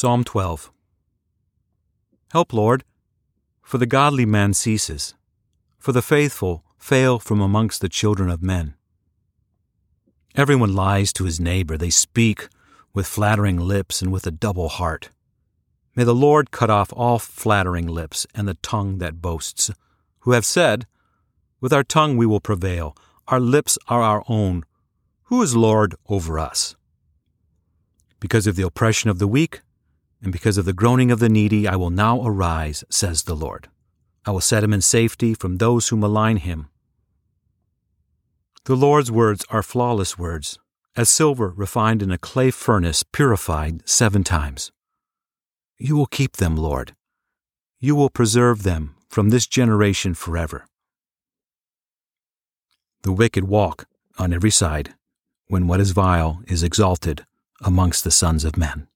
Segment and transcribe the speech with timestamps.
[0.00, 0.70] Psalm 12
[2.30, 2.84] Help, Lord,
[3.62, 5.16] for the godly man ceases,
[5.76, 8.74] for the faithful fail from amongst the children of men.
[10.36, 12.46] Everyone lies to his neighbor, they speak
[12.94, 15.10] with flattering lips and with a double heart.
[15.96, 19.68] May the Lord cut off all flattering lips and the tongue that boasts,
[20.20, 20.86] who have said,
[21.60, 22.96] With our tongue we will prevail,
[23.26, 24.62] our lips are our own.
[25.24, 26.76] Who is Lord over us?
[28.20, 29.62] Because of the oppression of the weak,
[30.22, 33.68] and because of the groaning of the needy, I will now arise, says the Lord.
[34.24, 36.68] I will set him in safety from those who malign him.
[38.64, 40.58] The Lord's words are flawless words,
[40.96, 44.72] as silver refined in a clay furnace purified seven times.
[45.78, 46.94] You will keep them, Lord.
[47.78, 50.66] You will preserve them from this generation forever.
[53.02, 53.86] The wicked walk
[54.18, 54.94] on every side,
[55.46, 57.24] when what is vile is exalted
[57.62, 58.88] amongst the sons of men.